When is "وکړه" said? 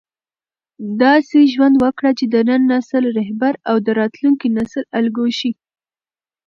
1.83-2.11